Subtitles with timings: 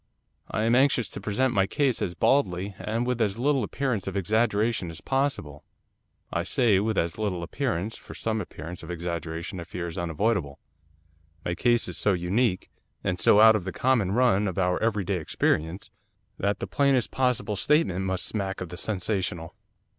[0.49, 4.17] I am anxious to present my case as baldly, and with as little appearance of
[4.17, 5.63] exaggeration as possible.
[6.33, 10.57] I say with as little appearance, for some appearance of exaggeration I fear is unavoidable.
[11.45, 12.71] My case is so unique,
[13.03, 15.91] and so out of the common run of our every day experience,
[16.39, 19.53] that the plainest possible statement must smack of the sensational.